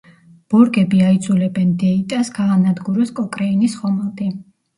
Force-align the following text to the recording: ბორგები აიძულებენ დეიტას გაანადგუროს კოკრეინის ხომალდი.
ბორგები 0.53 1.01
აიძულებენ 1.09 1.75
დეიტას 1.83 2.33
გაანადგუროს 2.39 3.13
კოკრეინის 3.21 3.79
ხომალდი. 3.83 4.33